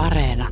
Areena. 0.00 0.48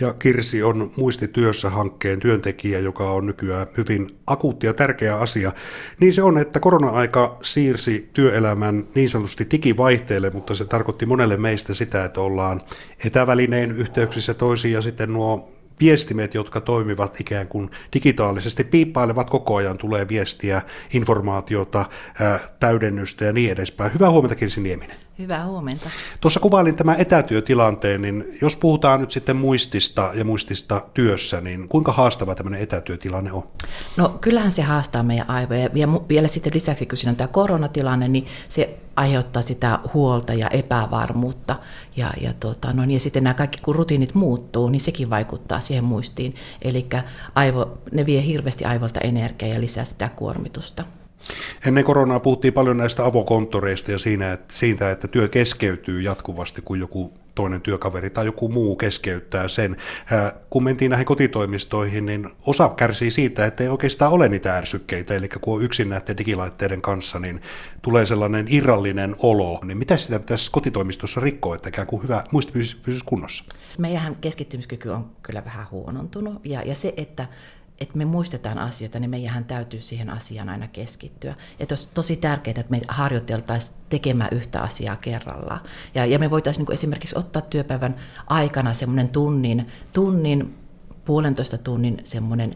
Ja 0.00 0.14
Kirsi 0.14 0.62
on 0.62 0.92
muistityössä 0.96 1.70
hankkeen 1.70 2.20
työntekijä, 2.20 2.78
joka 2.78 3.10
on 3.10 3.26
nykyään 3.26 3.66
hyvin 3.76 4.06
akuutti 4.26 4.66
ja 4.66 4.74
tärkeä 4.74 5.16
asia. 5.16 5.52
Niin 6.00 6.14
se 6.14 6.22
on, 6.22 6.38
että 6.38 6.60
korona-aika 6.60 7.38
siirsi 7.42 8.10
työelämän 8.12 8.84
niin 8.94 9.10
sanotusti 9.10 9.46
digivaihteelle, 9.50 10.30
mutta 10.30 10.54
se 10.54 10.64
tarkoitti 10.64 11.06
monelle 11.06 11.36
meistä 11.36 11.74
sitä, 11.74 12.04
että 12.04 12.20
ollaan 12.20 12.62
etävälineen 13.04 13.70
yhteyksissä 13.70 14.34
toisiin 14.34 14.74
ja 14.74 14.82
sitten 14.82 15.12
nuo 15.12 15.55
viestimet, 15.80 16.34
jotka 16.34 16.60
toimivat 16.60 17.20
ikään 17.20 17.48
kuin 17.48 17.70
digitaalisesti, 17.94 18.64
piippailevat 18.64 19.30
koko 19.30 19.56
ajan, 19.56 19.78
tulee 19.78 20.08
viestiä, 20.08 20.62
informaatiota, 20.94 21.84
täydennystä 22.60 23.24
ja 23.24 23.32
niin 23.32 23.52
edespäin. 23.52 23.94
Hyvää 23.94 24.10
huomenta 24.10 24.34
Kirsi 24.34 24.60
Nieminen. 24.60 24.96
Hyvää 25.18 25.46
huomenta. 25.46 25.90
Tuossa 26.20 26.40
kuvailin 26.40 26.76
tämän 26.76 27.00
etätyötilanteen, 27.00 28.02
niin 28.02 28.24
jos 28.42 28.56
puhutaan 28.56 29.00
nyt 29.00 29.10
sitten 29.10 29.36
muistista 29.36 30.10
ja 30.14 30.24
muistista 30.24 30.82
työssä, 30.94 31.40
niin 31.40 31.68
kuinka 31.68 31.92
haastava 31.92 32.34
tämmöinen 32.34 32.60
etätyötilanne 32.60 33.32
on? 33.32 33.42
No 33.96 34.08
kyllähän 34.08 34.52
se 34.52 34.62
haastaa 34.62 35.02
meidän 35.02 35.30
aivoja. 35.30 35.68
Ja 35.74 35.88
vielä 36.08 36.28
sitten 36.28 36.52
lisäksi, 36.54 36.86
kun 36.86 36.98
siinä 36.98 37.10
on 37.10 37.16
tämä 37.16 37.28
koronatilanne, 37.28 38.08
niin 38.08 38.26
se 38.48 38.78
aiheuttaa 38.96 39.42
sitä 39.42 39.78
huolta 39.94 40.34
ja 40.34 40.48
epävarmuutta. 40.48 41.56
Ja, 41.96 42.10
ja, 42.20 42.32
tota, 42.40 42.72
no, 42.72 42.84
niin, 42.84 42.94
ja 42.94 43.00
sitten 43.00 43.24
nämä 43.24 43.34
kaikki, 43.34 43.60
kun 43.60 43.74
rutiinit 43.74 44.14
muuttuu, 44.14 44.68
niin 44.68 44.80
sekin 44.80 45.10
vaikuttaa 45.10 45.60
siihen 45.60 45.84
muistiin. 45.84 46.34
Eli 46.62 46.86
ne 47.92 48.06
vie 48.06 48.26
hirveästi 48.26 48.64
aivolta 48.64 49.00
energiaa 49.00 49.54
ja 49.54 49.60
lisää 49.60 49.84
sitä 49.84 50.08
kuormitusta. 50.16 50.84
Ennen 51.66 51.84
koronaa 51.84 52.20
puhuttiin 52.20 52.52
paljon 52.52 52.76
näistä 52.76 53.04
avokonttoreista 53.04 53.92
ja 53.92 53.98
siinä, 53.98 54.32
että, 54.32 54.54
siitä, 54.54 54.90
että 54.90 55.08
työ 55.08 55.28
keskeytyy 55.28 56.00
jatkuvasti, 56.00 56.62
kun 56.62 56.78
joku 56.78 57.12
toinen 57.36 57.60
työkaveri 57.60 58.10
tai 58.10 58.26
joku 58.26 58.48
muu 58.48 58.76
keskeyttää 58.76 59.48
sen. 59.48 59.76
Kun 60.50 60.64
mentiin 60.64 60.90
näihin 60.90 61.06
kotitoimistoihin, 61.06 62.06
niin 62.06 62.28
osa 62.46 62.68
kärsii 62.68 63.10
siitä, 63.10 63.46
että 63.46 63.64
ei 63.64 63.68
oikeastaan 63.68 64.12
ole 64.12 64.28
niitä 64.28 64.56
ärsykkeitä, 64.56 65.14
eli 65.14 65.28
kun 65.28 65.56
on 65.56 65.62
yksin 65.62 65.88
näiden 65.88 66.18
digilaitteiden 66.18 66.82
kanssa, 66.82 67.18
niin 67.18 67.40
tulee 67.82 68.06
sellainen 68.06 68.46
irrallinen 68.48 69.16
olo. 69.18 69.60
Niin 69.64 69.78
mitä 69.78 69.96
sitä 69.96 70.18
pitäisi 70.18 70.50
kotitoimistossa 70.50 71.20
rikkoa, 71.20 71.56
että 71.56 71.68
ikään 71.68 71.86
kuin 71.86 72.02
hyvä 72.02 72.24
muisti 72.32 72.52
pysyisi 72.52 73.04
kunnossa? 73.04 73.44
Meidän 73.78 74.16
keskittymiskyky 74.16 74.88
on 74.88 75.10
kyllä 75.22 75.44
vähän 75.44 75.66
huonontunut, 75.70 76.40
ja, 76.44 76.62
ja 76.62 76.74
se, 76.74 76.94
että 76.96 77.26
että 77.80 77.98
me 77.98 78.04
muistetaan 78.04 78.58
asioita, 78.58 78.98
niin 78.98 79.10
meidän 79.10 79.44
täytyy 79.44 79.80
siihen 79.80 80.10
asiaan 80.10 80.48
aina 80.48 80.68
keskittyä. 80.68 81.34
Että 81.58 81.72
olisi 81.72 81.88
tosi 81.94 82.16
tärkeää, 82.16 82.54
että 82.60 82.70
me 82.70 82.80
harjoiteltaisiin 82.88 83.74
tekemään 83.88 84.30
yhtä 84.32 84.60
asiaa 84.60 84.96
kerrallaan. 84.96 85.60
Ja, 85.94 86.06
ja 86.06 86.18
me 86.18 86.30
voitaisiin 86.30 86.64
niin 86.64 86.72
esimerkiksi 86.72 87.18
ottaa 87.18 87.42
työpäivän 87.42 87.96
aikana 88.26 88.72
semmoinen 88.72 89.08
tunnin, 89.08 89.66
tunnin, 89.92 90.54
puolentoista 91.04 91.58
tunnin 91.58 92.00
semmoinen 92.04 92.50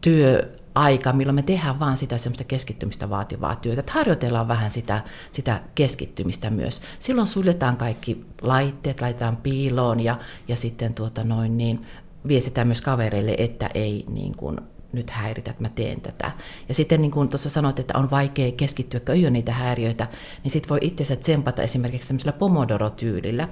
työaika, 0.00 1.12
milloin 1.12 1.34
me 1.34 1.42
tehdään 1.42 1.80
vaan 1.80 1.96
sitä 1.96 2.18
semmoista 2.18 2.44
keskittymistä 2.44 3.10
vaativaa 3.10 3.56
työtä. 3.56 3.80
Että 3.80 3.92
harjoitellaan 3.92 4.48
vähän 4.48 4.70
sitä, 4.70 5.04
sitä 5.30 5.60
keskittymistä 5.74 6.50
myös. 6.50 6.82
Silloin 6.98 7.26
suljetaan 7.26 7.76
kaikki 7.76 8.26
laitteet, 8.42 9.00
laitetaan 9.00 9.36
piiloon 9.36 10.00
ja, 10.00 10.18
ja 10.48 10.56
sitten 10.56 10.94
tuota 10.94 11.24
noin 11.24 11.56
niin, 11.56 11.86
viestitään 12.28 12.66
myös 12.66 12.80
kavereille, 12.80 13.34
että 13.38 13.70
ei 13.74 14.04
niin 14.08 14.36
kuin, 14.36 14.58
nyt 14.92 15.10
häiritä, 15.10 15.50
että 15.50 15.62
mä 15.62 15.68
teen 15.68 16.00
tätä. 16.00 16.32
Ja 16.68 16.74
sitten 16.74 17.00
niin 17.00 17.10
kuin 17.10 17.28
tuossa 17.28 17.50
sanoit, 17.50 17.78
että 17.78 17.98
on 17.98 18.10
vaikea 18.10 18.52
keskittyä, 18.52 19.00
kun 19.00 19.14
ei 19.14 19.24
ole 19.24 19.30
niitä 19.30 19.52
häiriöitä, 19.52 20.06
niin 20.42 20.50
sitten 20.50 20.68
voi 20.68 20.78
itsensä 20.82 21.16
tsempata 21.16 21.62
esimerkiksi 21.62 22.08
tämmöisellä 22.08 22.38
Pomodoro-tyylillä. 22.38 23.48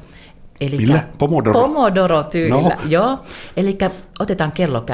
Eli 0.60 0.76
Millä? 0.76 1.04
Pomodoro? 1.18 1.60
Pomodoro-tyylillä, 1.60 2.74
no. 2.74 2.88
joo. 2.88 3.18
Eli 3.56 3.78
otetaan 4.18 4.52
kello 4.52 4.84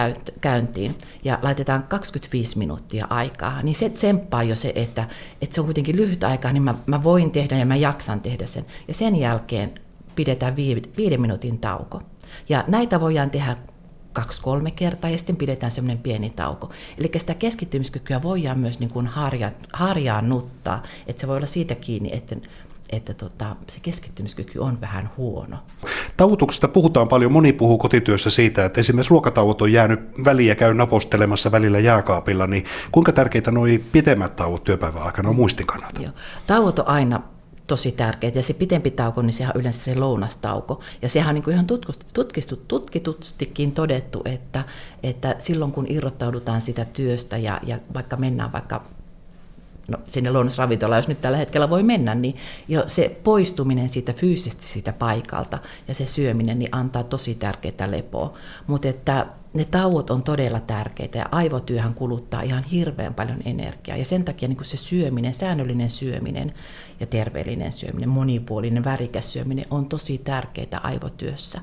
käyntiin 0.40 0.98
ja 1.24 1.38
laitetaan 1.42 1.82
25 1.82 2.58
minuuttia 2.58 3.06
aikaa, 3.10 3.62
niin 3.62 3.74
se 3.74 3.88
tsemppaa 3.88 4.42
jo 4.42 4.56
se, 4.56 4.72
että, 4.74 5.08
että 5.42 5.54
se 5.54 5.60
on 5.60 5.64
kuitenkin 5.64 5.96
lyhyt 5.96 6.24
aika, 6.24 6.52
niin 6.52 6.62
mä, 6.62 6.74
mä 6.86 7.02
voin 7.02 7.30
tehdä 7.30 7.56
ja 7.56 7.66
mä 7.66 7.76
jaksan 7.76 8.20
tehdä 8.20 8.46
sen. 8.46 8.64
Ja 8.88 8.94
sen 8.94 9.16
jälkeen 9.16 9.74
pidetään 10.14 10.56
viiden 10.96 11.20
minuutin 11.20 11.58
tauko. 11.58 12.02
Ja 12.48 12.64
näitä 12.68 13.00
voidaan 13.00 13.30
tehdä 13.30 13.56
kaksi-kolme 14.12 14.70
kertaa 14.70 15.10
ja 15.10 15.18
sitten 15.18 15.36
pidetään 15.36 15.72
semmoinen 15.72 16.02
pieni 16.02 16.30
tauko. 16.30 16.70
Eli 16.98 17.10
sitä 17.16 17.34
keskittymiskykyä 17.34 18.22
voidaan 18.22 18.58
myös 18.58 18.80
niin 18.80 18.90
kuin 18.90 19.06
harja, 19.06 19.52
harjaannuttaa, 19.72 20.82
että 21.06 21.20
se 21.20 21.26
voi 21.26 21.36
olla 21.36 21.46
siitä 21.46 21.74
kiinni, 21.74 22.10
että 22.12 22.36
että 22.90 23.14
tota, 23.14 23.56
se 23.66 23.80
keskittymiskyky 23.82 24.58
on 24.58 24.80
vähän 24.80 25.10
huono. 25.16 25.56
Tauotuksesta 26.16 26.68
puhutaan 26.68 27.08
paljon. 27.08 27.32
Moni 27.32 27.52
puhuu 27.52 27.78
kotityössä 27.78 28.30
siitä, 28.30 28.64
että 28.64 28.80
esimerkiksi 28.80 29.10
ruokatauot 29.10 29.62
on 29.62 29.72
jäänyt 29.72 30.00
väliin 30.24 30.48
ja 30.48 30.54
käy 30.54 30.74
napostelemassa 30.74 31.52
välillä 31.52 31.78
jääkaapilla, 31.78 32.46
niin 32.46 32.64
kuinka 32.92 33.12
tärkeitä 33.12 33.50
nuo 33.50 33.64
pitemmät 33.92 34.36
tauot 34.36 34.64
työpäivän 34.64 35.02
aikana 35.02 35.28
on 35.28 35.36
muistin 35.36 35.66
kannalta? 35.66 36.02
Joo. 36.02 36.12
Tauot 36.46 36.78
on 36.78 36.88
aina 36.88 37.22
tosi 37.66 37.92
tärkeitä. 37.92 38.38
Ja 38.38 38.42
se 38.42 38.54
pitempi 38.54 38.90
tauko, 38.90 39.22
niin 39.22 39.32
sehän 39.32 39.52
on 39.54 39.60
yleensä 39.60 39.84
se 39.84 39.94
lounastauko. 39.94 40.80
Ja 41.02 41.08
sehän 41.08 41.28
on 41.28 41.34
niin 41.34 41.42
kuin 41.42 41.54
ihan 41.54 41.66
tutkistu, 42.14 42.56
tutkitustikin 42.68 43.72
todettu, 43.72 44.22
että, 44.24 44.64
että 45.02 45.36
silloin 45.38 45.72
kun 45.72 45.86
irrottaudutaan 45.88 46.60
sitä 46.60 46.84
työstä 46.84 47.36
ja, 47.36 47.60
ja 47.66 47.78
vaikka 47.94 48.16
mennään 48.16 48.52
vaikka 48.52 48.84
no, 49.88 49.98
sinne 50.08 50.30
lounasravintolaan, 50.30 50.98
jos 50.98 51.08
nyt 51.08 51.20
tällä 51.20 51.38
hetkellä 51.38 51.70
voi 51.70 51.82
mennä, 51.82 52.14
niin 52.14 52.36
jo 52.68 52.84
se 52.86 53.20
poistuminen 53.24 53.88
siitä 53.88 54.12
fyysisesti 54.12 54.66
siitä 54.66 54.92
paikalta 54.92 55.58
ja 55.88 55.94
se 55.94 56.06
syöminen 56.06 56.58
niin 56.58 56.74
antaa 56.74 57.02
tosi 57.02 57.34
tärkeää 57.34 57.90
lepoa. 57.90 58.34
Mutta 58.66 58.88
että 58.88 59.26
ne 59.54 59.64
tauot 59.64 60.10
on 60.10 60.22
todella 60.22 60.60
tärkeitä 60.60 61.18
ja 61.18 61.28
aivotyöhän 61.32 61.94
kuluttaa 61.94 62.42
ihan 62.42 62.62
hirveän 62.62 63.14
paljon 63.14 63.38
energiaa. 63.44 63.96
Ja 63.96 64.04
sen 64.04 64.24
takia 64.24 64.48
niin 64.48 64.64
se 64.64 64.76
syöminen, 64.76 65.34
säännöllinen 65.34 65.90
syöminen 65.90 66.54
ja 67.00 67.06
terveellinen 67.06 67.72
syöminen, 67.72 68.08
monipuolinen, 68.08 68.84
värikäs 68.84 69.32
syöminen 69.32 69.66
on 69.70 69.86
tosi 69.86 70.18
tärkeää 70.18 70.80
aivotyössä. 70.82 71.60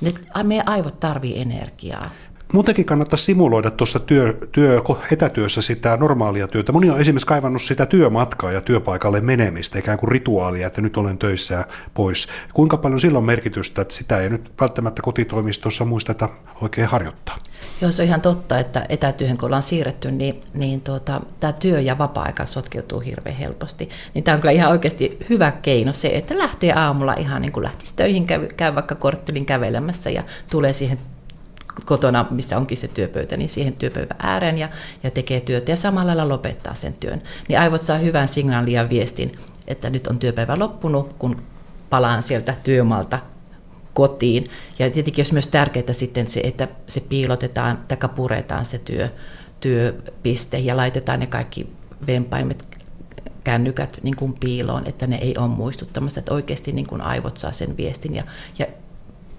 Ne, 0.00 0.12
meidän 0.42 0.68
aivot 0.68 1.00
tarvii 1.00 1.40
energiaa. 1.40 2.10
Muutenkin 2.52 2.84
kannattaa 2.84 3.16
simuloida 3.16 3.70
tuossa 3.70 3.98
työ, 3.98 4.38
työ, 4.52 4.82
etätyössä 5.12 5.62
sitä 5.62 5.96
normaalia 5.96 6.48
työtä. 6.48 6.72
Moni 6.72 6.90
on 6.90 7.00
esimerkiksi 7.00 7.26
kaivannut 7.26 7.62
sitä 7.62 7.86
työmatkaa 7.86 8.52
ja 8.52 8.60
työpaikalle 8.60 9.20
menemistä, 9.20 9.78
ikään 9.78 9.98
kuin 9.98 10.12
rituaalia, 10.12 10.66
että 10.66 10.80
nyt 10.80 10.96
olen 10.96 11.18
töissä 11.18 11.64
pois. 11.94 12.28
Kuinka 12.54 12.76
paljon 12.76 13.00
silloin 13.00 13.24
merkitystä, 13.24 13.82
että 13.82 13.94
sitä 13.94 14.18
ei 14.18 14.30
nyt 14.30 14.52
välttämättä 14.60 15.02
kotitoimistossa 15.02 15.84
muisteta 15.84 16.28
oikein 16.60 16.86
harjoittaa? 16.86 17.38
Joo, 17.80 17.90
se 17.90 18.02
on 18.02 18.08
ihan 18.08 18.20
totta, 18.20 18.58
että 18.58 18.86
etätyöhön 18.88 19.38
kun 19.38 19.46
ollaan 19.46 19.62
siirretty, 19.62 20.10
niin, 20.10 20.40
niin 20.54 20.80
tuota, 20.80 21.20
tämä 21.40 21.52
työ 21.52 21.80
ja 21.80 21.98
vapaa-aika 21.98 22.46
sotkeutuu 22.46 23.00
hirveän 23.00 23.36
helposti. 23.36 23.88
Niin 24.14 24.24
tämä 24.24 24.34
on 24.34 24.40
kyllä 24.40 24.52
ihan 24.52 24.70
oikeasti 24.70 25.18
hyvä 25.30 25.50
keino 25.50 25.92
se, 25.92 26.08
että 26.08 26.38
lähtee 26.38 26.72
aamulla 26.72 27.14
ihan 27.14 27.42
niin 27.42 27.52
kuin 27.52 27.64
lähtisi 27.64 27.96
töihin, 27.96 28.26
käy, 28.26 28.48
käy 28.48 28.74
vaikka 28.74 28.94
korttelin 28.94 29.46
kävelemässä 29.46 30.10
ja 30.10 30.22
tulee 30.50 30.72
siihen 30.72 30.98
kotona, 31.84 32.26
missä 32.30 32.56
onkin 32.56 32.78
se 32.78 32.88
työpöytä, 32.88 33.36
niin 33.36 33.50
siihen 33.50 33.72
työpöydän 33.72 34.16
ääreen 34.18 34.58
ja, 34.58 34.68
ja 35.02 35.10
tekee 35.10 35.40
työtä 35.40 35.70
ja 35.70 35.76
samalla 35.76 36.06
lailla 36.06 36.28
lopettaa 36.28 36.74
sen 36.74 36.92
työn. 36.92 37.22
Niin 37.48 37.60
aivot 37.60 37.82
saa 37.82 37.98
hyvän 37.98 38.28
signaalin 38.28 38.74
ja 38.74 38.88
viestin, 38.88 39.32
että 39.66 39.90
nyt 39.90 40.06
on 40.06 40.18
työpäivä 40.18 40.58
loppunut, 40.58 41.12
kun 41.12 41.42
palaan 41.90 42.22
sieltä 42.22 42.54
työmalta 42.64 43.18
kotiin. 43.94 44.50
Ja 44.78 44.90
tietenkin 44.90 45.22
olisi 45.22 45.32
myös 45.32 45.48
tärkeää 45.48 45.92
sitten 45.92 46.26
se, 46.26 46.40
että 46.40 46.68
se 46.86 47.00
piilotetaan 47.00 47.78
tai 47.88 48.08
puretaan 48.14 48.64
se 48.64 48.78
työ, 48.78 49.08
työpiste 49.60 50.58
ja 50.58 50.76
laitetaan 50.76 51.20
ne 51.20 51.26
kaikki 51.26 51.72
vempaimet 52.06 52.68
kännykät 53.44 53.98
niin 54.02 54.16
kuin 54.16 54.34
piiloon, 54.40 54.86
että 54.86 55.06
ne 55.06 55.16
ei 55.16 55.34
ole 55.38 55.48
muistuttamassa, 55.48 56.20
että 56.20 56.34
oikeasti 56.34 56.72
niin 56.72 56.86
kuin 56.86 57.00
aivot 57.00 57.36
saa 57.36 57.52
sen 57.52 57.76
viestin 57.76 58.14
ja, 58.14 58.22
ja 58.58 58.66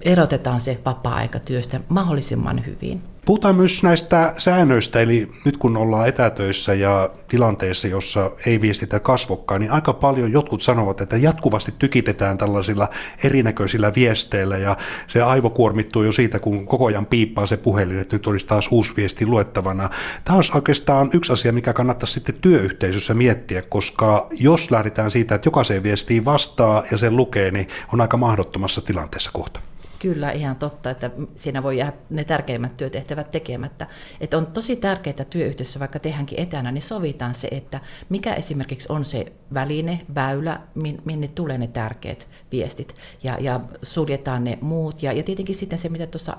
erotetaan 0.05 0.61
se 0.61 0.79
vapaa-aika 0.85 1.39
työstä 1.39 1.79
mahdollisimman 1.89 2.65
hyvin. 2.65 3.01
Puhutaan 3.25 3.55
myös 3.55 3.83
näistä 3.83 4.33
säännöistä, 4.37 4.99
eli 4.99 5.27
nyt 5.45 5.57
kun 5.57 5.77
ollaan 5.77 6.07
etätöissä 6.07 6.73
ja 6.73 7.09
tilanteessa, 7.27 7.87
jossa 7.87 8.31
ei 8.45 8.61
viestitä 8.61 8.99
kasvokkaan, 8.99 9.61
niin 9.61 9.71
aika 9.71 9.93
paljon 9.93 10.31
jotkut 10.31 10.61
sanovat, 10.61 11.01
että 11.01 11.17
jatkuvasti 11.17 11.73
tykitetään 11.79 12.37
tällaisilla 12.37 12.89
erinäköisillä 13.23 13.91
viesteillä 13.95 14.57
ja 14.57 14.77
se 15.07 15.21
aivo 15.21 15.49
kuormittuu 15.49 16.03
jo 16.03 16.11
siitä, 16.11 16.39
kun 16.39 16.67
koko 16.67 16.85
ajan 16.85 17.05
piippaa 17.05 17.45
se 17.45 17.57
puhelin, 17.57 17.99
että 17.99 18.15
nyt 18.15 18.27
olisi 18.27 18.45
taas 18.45 18.67
uusi 18.71 18.93
viesti 18.97 19.25
luettavana. 19.25 19.89
Tämä 20.25 20.37
on 20.37 20.43
oikeastaan 20.53 21.09
yksi 21.13 21.33
asia, 21.33 21.53
mikä 21.53 21.73
kannattaa 21.73 22.07
sitten 22.07 22.35
työyhteisössä 22.41 23.13
miettiä, 23.13 23.61
koska 23.61 24.27
jos 24.39 24.71
lähdetään 24.71 25.11
siitä, 25.11 25.35
että 25.35 25.47
jokaiseen 25.47 25.83
viestiin 25.83 26.25
vastaa 26.25 26.83
ja 26.91 26.97
sen 26.97 27.17
lukee, 27.17 27.51
niin 27.51 27.67
on 27.93 28.01
aika 28.01 28.17
mahdottomassa 28.17 28.81
tilanteessa 28.81 29.29
kohta. 29.33 29.59
Kyllä, 30.03 30.31
ihan 30.31 30.55
totta, 30.55 30.89
että 30.89 31.11
siinä 31.35 31.63
voi 31.63 31.77
jäädä 31.77 31.93
ne 32.09 32.23
tärkeimmät 32.23 32.77
työtehtävät 32.77 33.31
tekemättä. 33.31 33.87
Että 34.21 34.37
on 34.37 34.47
tosi 34.47 34.75
tärkeää 34.75 35.25
työyhteisössä, 35.29 35.79
vaikka 35.79 35.99
tehdäänkin 35.99 36.39
etänä, 36.39 36.71
niin 36.71 36.81
sovitaan 36.81 37.35
se, 37.35 37.47
että 37.51 37.79
mikä 38.09 38.33
esimerkiksi 38.33 38.91
on 38.91 39.05
se 39.05 39.25
väline, 39.53 40.01
väylä, 40.15 40.61
minne 41.05 41.27
tulee 41.27 41.57
ne 41.57 41.67
tärkeät 41.67 42.27
viestit, 42.51 42.95
ja, 43.23 43.37
ja 43.41 43.59
suljetaan 43.81 44.43
ne 44.43 44.57
muut. 44.61 45.03
Ja, 45.03 45.11
ja 45.11 45.23
tietenkin 45.23 45.55
sitten 45.55 45.79
se, 45.79 45.89
mitä 45.89 46.07
tuossa 46.07 46.37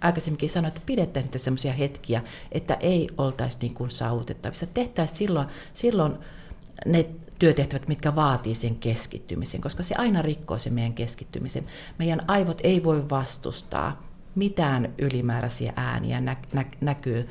aikaisemminkin 0.00 0.50
sanoin, 0.50 0.68
että 0.68 0.82
pidettäisiin 0.86 1.28
niitä 1.28 1.38
sellaisia 1.38 1.72
hetkiä, 1.72 2.22
että 2.52 2.74
ei 2.74 3.08
oltaisi 3.18 3.58
niin 3.60 3.74
kuin 3.74 3.90
saavutettavissa. 3.90 4.66
Tehtäisiin 4.66 5.18
silloin, 5.18 5.46
silloin 5.74 6.14
ne 6.86 7.06
työtehtävät, 7.40 7.88
mitkä 7.88 8.16
vaatii 8.16 8.54
sen 8.54 8.74
keskittymisen, 8.74 9.60
koska 9.60 9.82
se 9.82 9.94
aina 9.98 10.22
rikkoo 10.22 10.58
sen 10.58 10.72
meidän 10.72 10.92
keskittymisen. 10.92 11.64
Meidän 11.98 12.20
aivot 12.26 12.60
ei 12.62 12.84
voi 12.84 13.10
vastustaa 13.10 14.02
mitään 14.34 14.94
ylimääräisiä 14.98 15.72
ääniä 15.76 16.20
nä- 16.20 16.36
nä- 16.52 16.64
näkyy, 16.80 17.28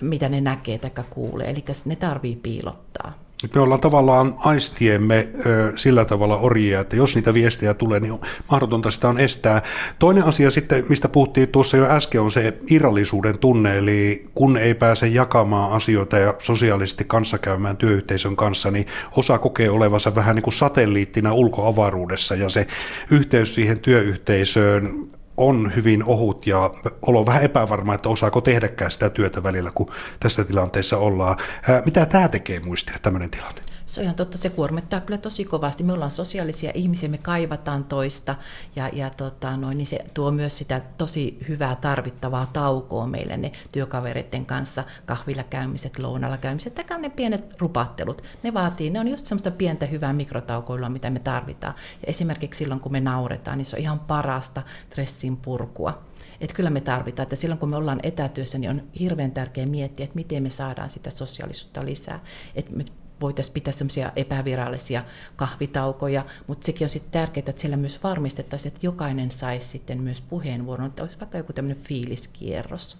mitä 0.00 0.28
ne 0.28 0.40
näkee 0.40 0.78
tai 0.78 0.90
kuulee, 1.10 1.50
eli 1.50 1.64
ne 1.84 1.96
tarvii 1.96 2.36
piilottaa. 2.36 3.25
Me 3.54 3.60
ollaan 3.60 3.80
tavallaan 3.80 4.34
aistiemme 4.38 5.28
ö, 5.46 5.72
sillä 5.76 6.04
tavalla 6.04 6.36
orjia, 6.36 6.80
että 6.80 6.96
jos 6.96 7.14
niitä 7.14 7.34
viestejä 7.34 7.74
tulee, 7.74 8.00
niin 8.00 8.12
on 8.12 8.20
mahdotonta 8.50 8.90
sitä 8.90 9.08
on 9.08 9.20
estää. 9.20 9.62
Toinen 9.98 10.24
asia 10.24 10.50
sitten, 10.50 10.84
mistä 10.88 11.08
puhuttiin 11.08 11.48
tuossa 11.48 11.76
jo 11.76 11.84
äsken, 11.84 12.20
on 12.20 12.30
se 12.30 12.58
irrallisuuden 12.70 13.38
tunne, 13.38 13.78
eli 13.78 14.24
kun 14.34 14.56
ei 14.56 14.74
pääse 14.74 15.06
jakamaan 15.06 15.72
asioita 15.72 16.18
ja 16.18 16.34
sosiaalisesti 16.38 17.04
kanssakäymään 17.04 17.76
työyhteisön 17.76 18.36
kanssa, 18.36 18.70
niin 18.70 18.86
osa 19.16 19.38
kokee 19.38 19.70
olevansa 19.70 20.14
vähän 20.14 20.36
niin 20.36 20.42
kuin 20.42 20.54
satelliittina 20.54 21.32
ulkoavaruudessa, 21.32 22.34
ja 22.34 22.48
se 22.48 22.66
yhteys 23.10 23.54
siihen 23.54 23.80
työyhteisöön 23.80 25.08
on 25.36 25.72
hyvin 25.76 26.04
ohut 26.04 26.46
ja 26.46 26.70
olo 27.02 27.26
vähän 27.26 27.42
epävarma, 27.42 27.94
että 27.94 28.08
osaako 28.08 28.40
tehdäkään 28.40 28.90
sitä 28.90 29.10
työtä 29.10 29.42
välillä, 29.42 29.70
kun 29.74 29.90
tässä 30.20 30.44
tilanteessa 30.44 30.98
ollaan. 30.98 31.36
Mitä 31.84 32.06
tämä 32.06 32.28
tekee 32.28 32.60
muistia, 32.60 32.96
tämmöinen 33.02 33.30
tilanne? 33.30 33.65
Se 33.86 34.00
on 34.00 34.04
ihan 34.04 34.16
totta, 34.16 34.38
se 34.38 34.50
kuormittaa 34.50 35.00
kyllä 35.00 35.18
tosi 35.18 35.44
kovasti. 35.44 35.84
Me 35.84 35.92
ollaan 35.92 36.10
sosiaalisia 36.10 36.70
ihmisiä, 36.74 37.08
me 37.08 37.18
kaivataan 37.18 37.84
toista 37.84 38.34
ja, 38.76 38.90
ja 38.92 39.10
tota, 39.10 39.56
noin, 39.56 39.78
niin 39.78 39.86
se 39.86 40.04
tuo 40.14 40.30
myös 40.30 40.58
sitä 40.58 40.80
tosi 40.98 41.38
hyvää 41.48 41.76
tarvittavaa 41.76 42.46
taukoa 42.52 43.06
meille 43.06 43.36
ne 43.36 43.52
työkavereiden 43.72 44.46
kanssa, 44.46 44.84
kahvilla 45.06 45.42
käymiset, 45.42 45.98
lounalla 45.98 46.36
käymiset, 46.36 46.74
tai 46.74 47.00
ne 47.00 47.10
pienet 47.10 47.60
rupattelut. 47.60 48.22
Ne 48.42 48.54
vaatii, 48.54 48.90
ne 48.90 49.00
on 49.00 49.08
just 49.08 49.26
semmoista 49.26 49.50
pientä 49.50 49.86
hyvää 49.86 50.12
mikrotaukoilua, 50.12 50.88
mitä 50.88 51.10
me 51.10 51.18
tarvitaan. 51.18 51.74
Ja 51.92 52.04
esimerkiksi 52.06 52.58
silloin, 52.58 52.80
kun 52.80 52.92
me 52.92 53.00
nauretaan, 53.00 53.58
niin 53.58 53.66
se 53.66 53.76
on 53.76 53.82
ihan 53.82 54.00
parasta 54.00 54.62
stressin 54.86 55.36
purkua. 55.36 56.02
Että 56.40 56.56
kyllä 56.56 56.70
me 56.70 56.80
tarvitaan, 56.80 57.24
että 57.24 57.36
silloin 57.36 57.58
kun 57.58 57.68
me 57.68 57.76
ollaan 57.76 58.00
etätyössä, 58.02 58.58
niin 58.58 58.70
on 58.70 58.82
hirveän 58.98 59.30
tärkeää 59.30 59.66
miettiä, 59.66 60.04
että 60.04 60.16
miten 60.16 60.42
me 60.42 60.50
saadaan 60.50 60.90
sitä 60.90 61.10
sosiaalisuutta 61.10 61.84
lisää. 61.84 62.20
Että 62.54 62.72
me 62.72 62.84
voitaisiin 63.20 63.54
pitää 63.54 63.72
semmoisia 63.72 64.12
epävirallisia 64.16 65.04
kahvitaukoja, 65.36 66.24
mutta 66.46 66.66
sekin 66.66 66.84
on 66.84 66.90
sitten 66.90 67.12
tärkeää, 67.12 67.44
että 67.48 67.60
siellä 67.60 67.76
myös 67.76 68.02
varmistettaisiin, 68.02 68.72
että 68.72 68.86
jokainen 68.86 69.30
saisi 69.30 69.68
sitten 69.68 70.02
myös 70.02 70.20
puheenvuoron, 70.20 70.86
että 70.86 71.02
olisi 71.02 71.20
vaikka 71.20 71.38
joku 71.38 71.52
tämmöinen 71.52 71.84
fiiliskierros. 71.84 72.96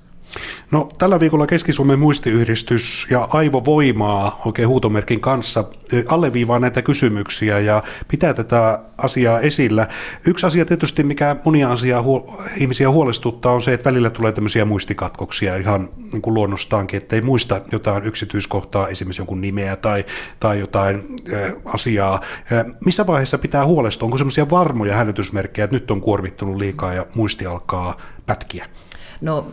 No, 0.70 0.88
tällä 0.98 1.20
viikolla 1.20 1.46
Keski-Suomen 1.46 1.98
muistiyhdistys 1.98 3.06
ja 3.10 3.28
Aivovoimaa 3.30 4.40
oikein 4.44 4.68
huutomerkin 4.68 5.20
kanssa 5.20 5.64
alleviivaa 6.08 6.58
näitä 6.58 6.82
kysymyksiä 6.82 7.58
ja 7.58 7.82
pitää 8.08 8.34
tätä 8.34 8.80
asiaa 8.98 9.40
esillä. 9.40 9.86
Yksi 10.26 10.46
asia 10.46 10.64
tietysti, 10.64 11.02
mikä 11.02 11.36
monia 11.44 11.72
asiaa 11.72 12.02
huol- 12.02 12.32
ihmisiä 12.56 12.90
huolestuttaa, 12.90 13.52
on 13.52 13.62
se, 13.62 13.72
että 13.72 13.90
välillä 13.90 14.10
tulee 14.10 14.32
tämmöisiä 14.32 14.64
muistikatkoksia 14.64 15.56
ihan 15.56 15.88
niin 16.12 16.22
kuin 16.22 16.34
luonnostaankin, 16.34 16.96
ettei 16.96 17.20
muista 17.20 17.60
jotain 17.72 18.04
yksityiskohtaa, 18.04 18.88
esimerkiksi 18.88 19.20
jonkun 19.20 19.40
nimeä 19.40 19.76
tai, 19.76 20.04
tai 20.40 20.60
jotain 20.60 21.02
äh, 21.32 21.52
asiaa. 21.74 22.20
Äh, 22.52 22.66
missä 22.84 23.06
vaiheessa 23.06 23.38
pitää 23.38 23.66
huolestua? 23.66 24.06
Onko 24.06 24.18
semmoisia 24.18 24.50
varmoja 24.50 24.96
hälytysmerkkejä, 24.96 25.64
että 25.64 25.76
nyt 25.76 25.90
on 25.90 26.00
kuormittunut 26.00 26.56
liikaa 26.56 26.94
ja 26.94 27.06
muisti 27.14 27.46
alkaa 27.46 27.96
pätkiä? 28.26 28.66
No 29.20 29.50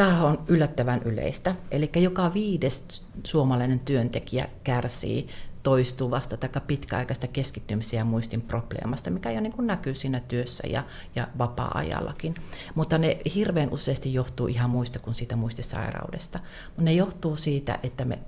Tämä 0.00 0.24
on 0.24 0.44
yllättävän 0.48 1.02
yleistä. 1.04 1.54
Eli 1.70 1.90
joka 1.96 2.34
viides 2.34 3.04
suomalainen 3.24 3.78
työntekijä 3.78 4.48
kärsii 4.64 5.28
toistuvasta 5.62 6.36
tai 6.36 6.48
pitkäaikaista 6.66 7.26
keskittymisiä 7.26 8.00
ja 8.00 8.04
muistin 8.04 8.40
probleemasta, 8.40 9.10
mikä 9.10 9.30
jo 9.30 9.40
niin 9.40 9.52
kuin 9.52 9.66
näkyy 9.66 9.94
siinä 9.94 10.20
työssä 10.20 10.68
ja, 10.68 10.84
ja 11.16 11.28
vapaa-ajallakin. 11.38 12.34
Mutta 12.74 12.98
ne 12.98 13.18
hirveän 13.34 13.72
useasti 13.72 14.14
johtuu 14.14 14.46
ihan 14.46 14.70
muista 14.70 14.98
kuin 14.98 15.14
siitä 15.14 15.36
muistisairaudesta. 15.36 16.40
Ne 16.78 16.92
johtuu 16.92 17.36
siitä, 17.36 17.78
että 17.82 18.04
me 18.04 18.18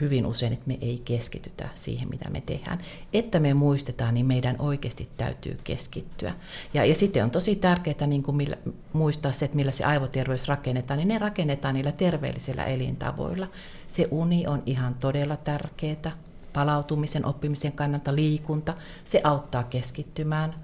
hyvin 0.00 0.26
usein, 0.26 0.52
että 0.52 0.66
me 0.66 0.78
ei 0.80 1.02
keskitytä 1.04 1.68
siihen, 1.74 2.08
mitä 2.08 2.30
me 2.30 2.40
tehdään. 2.40 2.78
Että 3.12 3.40
me 3.40 3.54
muistetaan, 3.54 4.14
niin 4.14 4.26
meidän 4.26 4.56
oikeasti 4.58 5.08
täytyy 5.16 5.58
keskittyä. 5.64 6.34
Ja, 6.74 6.84
ja 6.84 6.94
sitten 6.94 7.24
on 7.24 7.30
tosi 7.30 7.56
tärkeää 7.56 8.06
niin 8.06 8.22
kuin 8.22 8.36
millä, 8.36 8.56
muistaa 8.92 9.32
se, 9.32 9.44
että 9.44 9.56
millä 9.56 9.72
se 9.72 9.84
aivoterveys 9.84 10.48
rakennetaan, 10.48 10.98
niin 10.98 11.08
ne 11.08 11.18
rakennetaan 11.18 11.74
niillä 11.74 11.92
terveellisillä 11.92 12.64
elintavoilla. 12.64 13.48
Se 13.88 14.08
uni 14.10 14.46
on 14.46 14.62
ihan 14.66 14.94
todella 14.94 15.36
tärkeää. 15.36 16.12
Palautumisen, 16.52 17.26
oppimisen 17.26 17.72
kannalta 17.72 18.14
liikunta, 18.14 18.74
se 19.04 19.20
auttaa 19.24 19.62
keskittymään, 19.62 20.54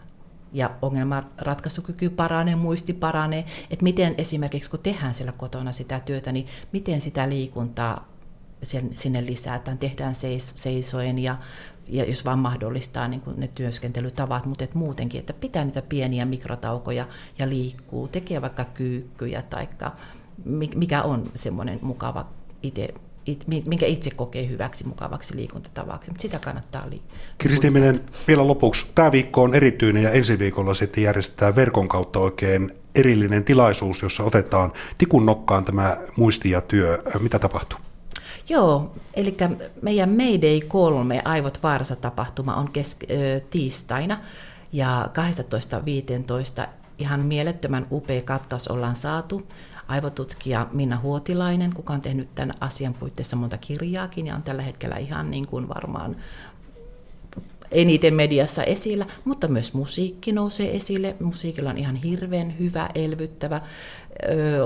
ja 0.53 0.71
ongelmanratkaisukyky 0.83 2.11
paranee, 2.11 2.57
muisti 2.57 2.93
paranee, 2.93 3.45
että 3.71 3.83
miten 3.83 4.15
esimerkiksi 4.19 4.71
kun 4.71 4.81
tehdään 4.81 5.15
siellä 5.15 5.33
kotona 5.33 5.73
sitä 5.73 6.01
työtä, 6.01 6.33
niin 6.33 6.47
miten 6.73 7.01
sitä 7.01 7.29
liikuntaa 7.29 8.09
sinne 8.95 9.27
lisätään, 9.27 9.79
tehdään 9.79 10.15
seis, 10.15 10.53
seisoen 10.55 11.19
ja, 11.19 11.37
ja 11.89 12.05
jos 12.05 12.25
vaan 12.25 12.39
mahdollistaa 12.39 13.09
niin 13.09 13.21
kuin 13.21 13.41
ne 13.41 13.49
työskentelytavat, 13.49 14.47
mutta 14.47 14.65
et 14.65 14.75
muutenkin, 14.75 15.19
että 15.19 15.33
pitää 15.33 15.65
niitä 15.65 15.83
pieniä 15.83 16.25
mikrotaukoja 16.25 17.07
ja 17.39 17.49
liikkuu, 17.49 18.09
tekee 18.09 18.43
vaikka 18.43 18.65
kyykkyjä 18.65 19.43
tai 19.43 19.69
mikä 20.75 21.03
on 21.03 21.31
semmoinen 21.35 21.79
mukava 21.83 22.27
itse 22.63 22.95
minkä 23.67 23.87
itse 23.87 24.11
kokee 24.11 24.49
hyväksi, 24.49 24.87
mukavaksi 24.87 25.37
liikuntatavaksi, 25.37 26.11
mutta 26.11 26.23
sitä 26.23 26.39
kannattaa 26.39 26.91
liikkua. 26.91 27.19
Kirsti 27.39 27.69
vielä 28.29 28.47
lopuksi. 28.47 28.87
Tämä 28.95 29.13
viikko 29.13 29.43
on 29.43 29.55
erityinen 29.55 30.03
ja 30.03 30.11
ensi 30.11 30.39
viikolla 30.39 30.75
sitten 30.75 31.05
järjestetään 31.05 31.57
verkon 31.57 31.89
kautta 31.89 32.19
oikein 32.19 32.73
erillinen 32.95 33.45
tilaisuus, 33.45 34.03
jossa 34.03 34.25
otetaan 34.25 34.73
tikun 34.99 35.27
nokkaan 35.27 35.65
tämä 35.65 35.97
muisti 36.17 36.51
ja 36.51 36.61
työ. 36.61 36.99
Mitä 37.21 37.39
tapahtuu? 37.39 37.79
Joo, 38.51 38.93
eli 39.15 39.37
meidän 39.83 40.09
Mayday 40.09 40.61
3 40.69 41.23
Aivot 41.25 41.63
vaarassa 41.63 41.97
tapahtuma 41.97 42.55
on 42.55 42.71
kes- 42.73 42.99
tiistaina 43.51 44.19
ja 44.73 45.09
12.15 46.63 46.69
ihan 46.99 47.21
mielettömän 47.21 47.87
upea 47.91 48.23
kattaus 48.23 48.69
ollaan 48.69 48.97
saatu. 48.97 49.43
Aivotutkija 49.89 50.67
Minna 50.73 50.99
Huotilainen, 50.99 51.75
kuka 51.75 51.93
on 51.93 52.01
tehnyt 52.01 52.35
tämän 52.35 52.55
asian 52.61 52.95
puitteissa 52.95 53.37
monta 53.37 53.59
kirjaakin 53.59 54.27
ja 54.27 54.35
on 54.35 54.43
tällä 54.43 54.63
hetkellä 54.63 54.97
ihan 54.97 55.31
niin 55.31 55.47
kuin 55.47 55.69
varmaan 55.69 56.17
eniten 57.73 58.15
mediassa 58.15 58.65
esillä, 58.65 59.07
mutta 59.25 59.49
myös 59.49 59.75
musiikki 59.75 60.33
nousee 60.33 60.77
esille. 60.77 61.17
Musiikilla 61.21 61.71
on 61.71 61.79
ihan 61.79 61.97
hirveän 61.97 62.59
hyvä, 62.59 62.89
elvyttävä, 62.95 63.61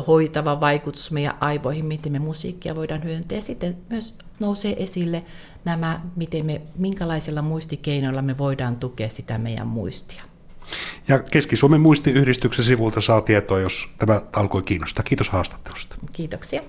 hoitava 0.06 0.60
vaikutus 0.60 1.10
meidän 1.10 1.34
aivoihin, 1.40 1.84
miten 1.84 2.12
me 2.12 2.18
musiikkia 2.18 2.74
voidaan 2.74 3.04
hyödyntää. 3.04 3.40
Sitten 3.40 3.76
myös 3.90 4.18
nousee 4.40 4.82
esille 4.82 5.24
nämä, 5.64 6.00
miten 6.16 6.46
me, 6.46 6.60
minkälaisilla 6.78 7.42
muistikeinoilla 7.42 8.22
me 8.22 8.38
voidaan 8.38 8.76
tukea 8.76 9.08
sitä 9.08 9.38
meidän 9.38 9.66
muistia. 9.66 10.22
Ja 11.08 11.18
Keski-Suomen 11.18 11.80
muistiyhdistyksen 11.80 12.64
sivulta 12.64 13.00
saa 13.00 13.20
tietoa, 13.20 13.60
jos 13.60 13.88
tämä 13.98 14.22
alkoi 14.32 14.62
kiinnostaa. 14.62 15.02
Kiitos 15.02 15.28
haastattelusta. 15.28 15.96
Kiitoksia. 16.12 16.62